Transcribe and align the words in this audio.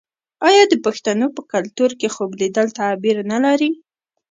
آیا 0.47 0.63
د 0.71 0.73
پښتنو 0.85 1.27
په 1.35 1.41
کلتور 1.53 1.91
کې 1.99 2.07
خوب 2.15 2.29
لیدل 2.41 2.67
تعبیر 2.79 3.17
نلري؟ 3.31 3.71